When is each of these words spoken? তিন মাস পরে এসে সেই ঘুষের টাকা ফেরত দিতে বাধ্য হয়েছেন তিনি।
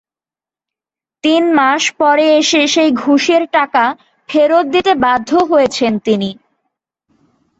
তিন 1.23 1.43
মাস 1.57 1.83
পরে 1.99 2.25
এসে 2.39 2.61
সেই 2.73 2.89
ঘুষের 3.01 3.43
টাকা 3.55 3.83
ফেরত 4.29 4.65
দিতে 4.73 4.91
বাধ্য 5.03 5.29
হয়েছেন 5.51 5.93
তিনি। 6.05 6.29